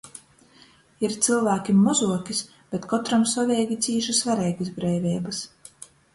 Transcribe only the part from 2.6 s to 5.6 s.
bet kotramsoveigi cīši svareigys breiveibys.